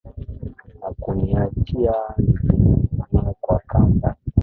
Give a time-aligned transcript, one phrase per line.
[0.79, 1.93] Na kuniacha
[2.23, 4.09] nikining'inia kwa kamba